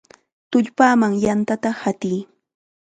¡Tullpaman 0.51 1.13
yantata 1.23 1.69
hatiy! 1.81 2.19